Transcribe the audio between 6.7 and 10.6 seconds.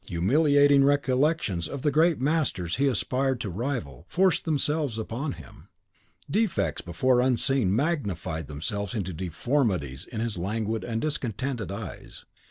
before unseen magnified themselves to deformities in his